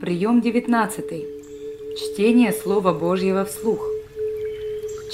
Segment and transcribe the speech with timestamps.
[0.00, 1.04] Прием 19.
[1.96, 3.86] Чтение Слова Божьего вслух.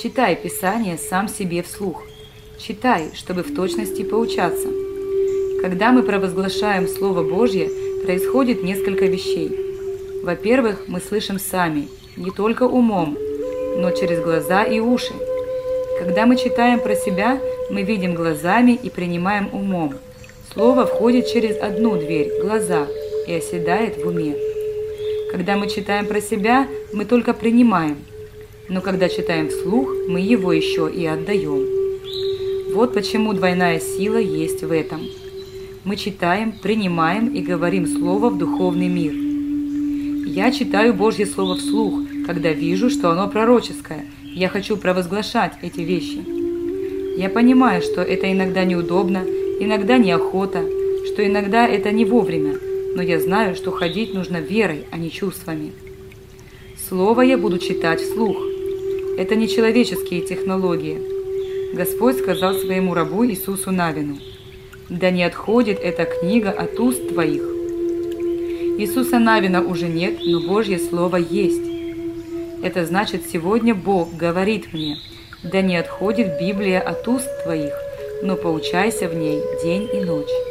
[0.00, 2.04] Читай Писание сам себе вслух.
[2.56, 4.68] Читай, чтобы в точности поучаться.
[5.60, 7.68] Когда мы провозглашаем Слово Божье,
[8.04, 9.50] происходит несколько вещей.
[10.22, 13.18] Во-первых, мы слышим сами, не только умом,
[13.78, 15.14] но через глаза и уши.
[15.98, 19.94] Когда мы читаем про себя, мы видим глазами и принимаем умом.
[20.52, 22.86] Слово входит через одну дверь– глаза–
[23.26, 24.36] и оседает в уме.
[25.30, 27.96] Когда мы читаем про себя, мы только принимаем,
[28.68, 31.66] но когда читаем вслух, мы его еще и отдаем.
[32.72, 35.02] Вот почему двойная сила есть в этом.
[35.84, 39.14] Мы читаем, принимаем и говорим Слово в духовный мир.
[40.26, 44.06] Я читаю Божье Слово вслух, когда вижу, что оно пророческое.
[44.22, 46.24] Я хочу провозглашать эти вещи.
[47.16, 49.24] Я понимаю, что это иногда неудобно,
[49.60, 50.62] иногда неохота,
[51.06, 52.56] что иногда это не вовремя,
[52.96, 55.72] но я знаю, что ходить нужно верой, а не чувствами.
[56.88, 58.38] Слово я буду читать вслух.
[59.18, 61.74] Это не человеческие технологии.
[61.74, 64.16] Господь сказал своему рабу Иисусу Навину,
[64.88, 67.42] «Да не отходит эта книга от уст твоих».
[68.78, 71.68] Иисуса Навина уже нет, но Божье Слово есть.
[72.62, 74.96] Это значит, сегодня Бог говорит мне,
[75.42, 77.74] «Да не отходит Библия от уст твоих,
[78.22, 80.45] но поучайся в ней день и ночь».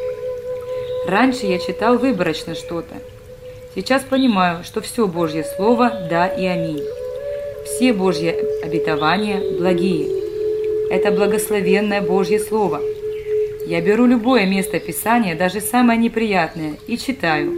[1.07, 2.95] Раньше я читал выборочно что-то.
[3.75, 6.81] Сейчас понимаю, что все Божье Слово– да и аминь.
[7.65, 10.09] Все Божьи обетования благие.
[10.89, 12.81] Это благословенное Божье Слово.
[13.67, 17.51] Я беру любое место Писания, даже самое неприятное, и читаю.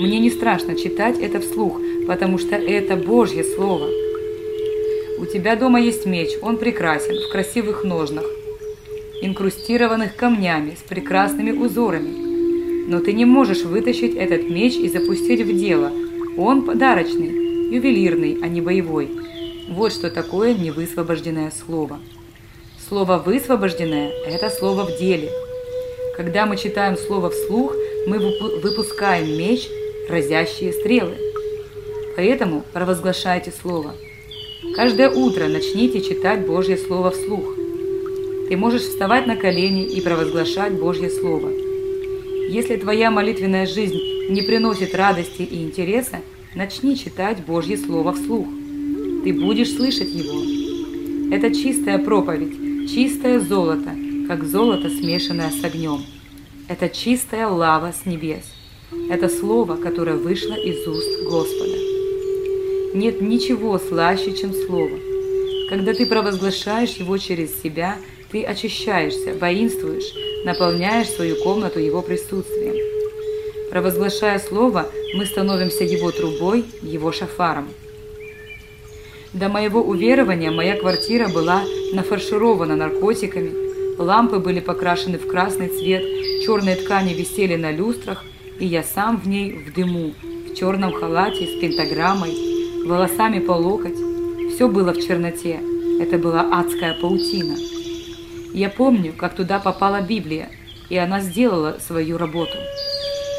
[0.00, 3.88] Мне не страшно читать это вслух, потому что это Божье Слово.
[5.18, 8.24] У тебя дома есть меч, он прекрасен, в красивых ножнах,
[9.22, 12.23] инкрустированных камнями, с прекрасными узорами–
[12.86, 15.90] но ты не можешь вытащить этот меч и запустить в дело.
[16.36, 19.10] Он подарочный, ювелирный, а не боевой.
[19.68, 21.98] Вот что такое невысвобожденное слово.
[22.88, 25.30] Слово «высвобожденное»– это слово в деле.
[26.16, 27.74] Когда мы читаем слово вслух,
[28.06, 28.18] мы
[28.62, 29.68] выпускаем меч,
[30.08, 31.16] разящие стрелы.
[32.16, 33.94] Поэтому провозглашайте слово.
[34.76, 37.54] Каждое утро начните читать Божье Слово вслух.
[38.48, 41.50] Ты можешь вставать на колени и провозглашать Божье Слово–
[42.54, 43.98] если твоя молитвенная жизнь
[44.28, 46.20] не приносит радости и интереса,
[46.54, 48.46] начни читать Божье Слово вслух.
[49.24, 51.34] Ты будешь слышать его.
[51.34, 53.90] Это чистая проповедь, чистое золото,
[54.28, 56.04] как золото, смешанное с огнем.
[56.68, 58.44] Это чистая лава с небес.
[59.10, 61.76] Это слово, которое вышло из уст Господа.
[62.94, 64.96] Нет ничего слаще, чем слово.
[65.70, 67.96] Когда ты провозглашаешь его через себя,
[68.34, 70.12] ты очищаешься, воинствуешь,
[70.44, 72.74] наполняешь свою комнату Его присутствием.
[73.70, 77.68] Провозглашая Слово, мы становимся Его трубой, Его шафаром.
[79.32, 81.62] До моего уверования моя квартира была
[81.92, 83.52] нафарширована наркотиками,
[83.98, 86.02] лампы были покрашены в красный цвет,
[86.44, 88.24] черные ткани висели на люстрах,
[88.58, 90.12] и я сам в ней в дыму,
[90.50, 92.34] в черном халате с пентаграммой,
[92.84, 93.98] волосами по локоть.
[94.52, 95.60] Все было в черноте.
[96.00, 97.73] Это была адская паутина.
[98.54, 100.48] Я помню, как туда попала Библия,
[100.88, 102.56] и она сделала свою работу.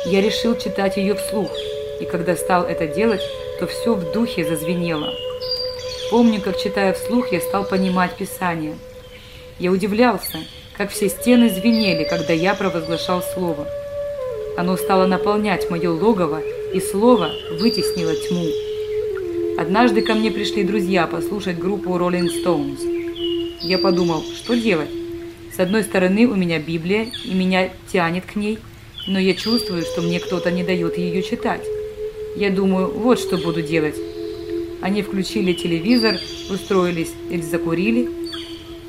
[0.07, 1.49] Я решил читать ее вслух,
[2.01, 3.21] и когда стал это делать,
[3.57, 5.13] то все в духе зазвенело.
[6.11, 8.75] Помню, как читая вслух, я стал понимать Писание.
[9.57, 10.39] Я удивлялся,
[10.77, 13.65] как все стены звенели, когда я провозглашал Слово.
[14.57, 16.41] Оно стало наполнять мое логово,
[16.73, 19.61] и Слово вытеснило тьму.
[19.61, 23.61] Однажды ко мне пришли друзья послушать группу Rolling Stones.
[23.61, 24.89] Я подумал, что делать?
[25.55, 28.59] С одной стороны у меня Библия, и меня тянет к ней,
[29.07, 31.66] но я чувствую, что мне кто-то не дает ее читать.
[32.35, 33.95] Я думаю, вот что буду делать.
[34.81, 36.16] Они включили телевизор,
[36.49, 38.09] устроились или закурили,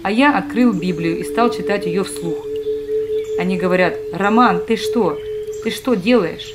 [0.02, 2.44] а я открыл Библию и стал читать ее вслух.
[3.38, 5.16] Они говорят, «Роман, ты что?
[5.62, 6.52] Ты что делаешь?»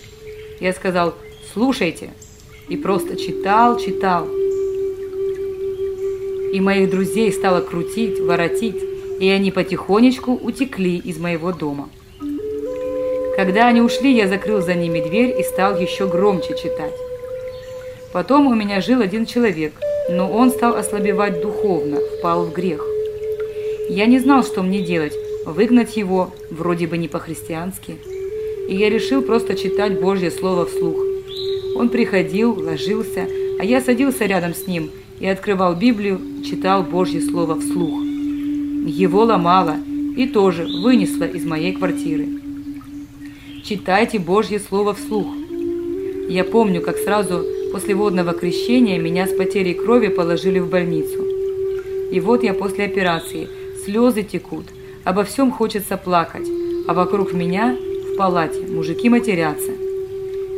[0.59, 1.15] Я сказал,
[1.53, 2.09] «Слушайте».
[2.67, 4.27] И просто читал, читал.
[6.53, 8.90] И моих друзей стало крутить, воротить
[9.21, 11.89] и они потихонечку утекли из моего дома.
[13.35, 16.95] Когда они ушли, я закрыл за ними дверь и стал еще громче читать.
[18.11, 19.73] Потом у меня жил один человек,
[20.09, 22.83] но он стал ослабевать духовно, впал в грех.
[23.89, 25.13] Я не знал, что мне делать,
[25.45, 27.97] выгнать его, вроде бы не по-христиански.
[28.67, 30.97] И я решил просто читать Божье Слово вслух.
[31.75, 33.27] Он приходил, ложился,
[33.59, 34.89] а я садился рядом с ним
[35.19, 38.10] и открывал Библию, читал Божье Слово вслух.
[38.83, 39.77] Его ломала
[40.17, 42.27] и тоже вынесла из моей квартиры.
[43.63, 45.27] Читайте Божье Слово вслух.
[46.27, 51.23] Я помню, как сразу после водного крещения меня с потерей крови положили в больницу.
[52.11, 53.47] И вот я после операции,
[53.85, 54.65] слезы текут,
[55.03, 56.47] обо всем хочется плакать,
[56.87, 57.77] а вокруг меня
[58.11, 59.71] в палате мужики матерятся.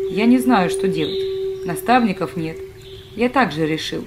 [0.10, 1.66] Я не знаю, что делать.
[1.66, 2.58] Наставников нет.
[3.18, 4.06] Я также решил,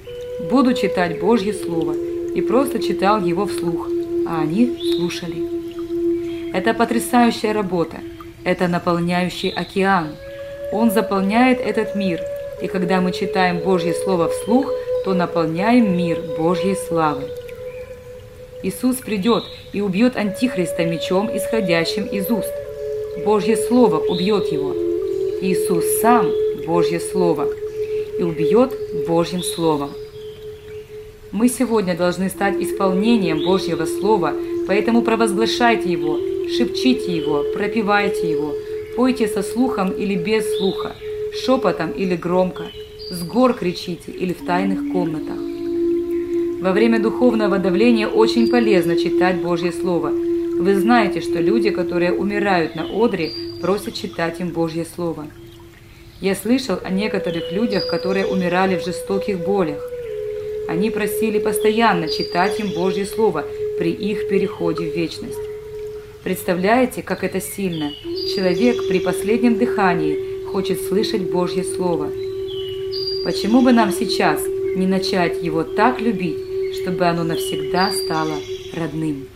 [0.49, 1.93] буду читать Божье Слово,
[2.33, 3.89] и просто читал его вслух,
[4.29, 6.53] а они слушали.
[6.53, 7.97] Это потрясающая работа,
[8.43, 10.15] это наполняющий океан.
[10.71, 12.19] Он заполняет этот мир,
[12.61, 14.69] и когда мы читаем Божье Слово вслух,
[15.05, 17.23] то наполняем мир Божьей славы.
[18.63, 22.51] Иисус придет и убьет Антихриста мечом, исходящим из уст.
[23.23, 24.73] Божье Слово убьет его.
[25.41, 26.27] Иисус сам–
[26.67, 27.47] Божье Слово
[28.19, 28.73] и убьет
[29.07, 29.91] Божьим Словом.
[31.33, 34.33] Мы сегодня должны стать исполнением Божьего Слова,
[34.65, 36.17] поэтому провозглашайте его,
[36.57, 38.53] шепчите его, пропивайте его,
[38.95, 40.95] пойте со слухом или без слуха,
[41.43, 42.67] шепотом или громко,
[43.11, 45.37] с гор кричите или в тайных комнатах.
[46.61, 50.09] Во время духовного давления очень полезно читать Божье Слово.
[50.09, 55.27] Вы знаете, что люди, которые умирают на одре, просят читать им Божье Слово.
[56.21, 59.79] Я слышал о некоторых людях, которые умирали в жестоких болях.
[60.67, 63.45] Они просили постоянно читать им Божье Слово
[63.79, 65.39] при их переходе в вечность.
[66.23, 67.91] Представляете, как это сильно?
[68.35, 72.09] Человек при последнем дыхании хочет слышать Божье Слово.
[73.23, 74.41] Почему бы нам сейчас
[74.75, 76.37] не начать его так любить,
[76.81, 78.35] чтобы оно навсегда стало
[78.73, 79.27] родным?